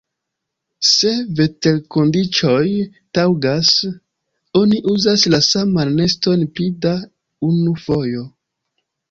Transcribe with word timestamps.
Se 0.91 1.09
veterkondiĉoj 1.39 2.63
taŭgas, 3.17 3.75
oni 4.63 4.81
uzas 4.95 5.27
la 5.35 5.41
saman 5.51 5.93
neston 6.01 6.49
pli 6.57 6.69
da 6.89 6.97
unu 7.51 7.77
fojo. 7.87 8.27